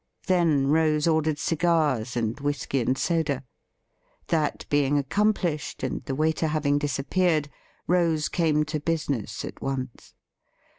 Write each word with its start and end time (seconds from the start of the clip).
Then 0.25 0.65
Rose 0.65 1.05
ordered 1.05 1.37
cigars 1.37 2.17
and 2.17 2.39
whisky 2.39 2.81
and 2.81 2.97
soda. 2.97 3.43
That 4.29 4.65
being 4.67 4.97
accomplished, 4.97 5.83
and 5.83 6.03
the 6.05 6.15
waiter 6.15 6.47
having 6.47 6.79
disappeared, 6.79 7.49
Rose 7.85 8.27
came 8.27 8.63
to 8.65 8.79
business 8.79 9.45
at 9.45 9.61
once. 9.61 10.15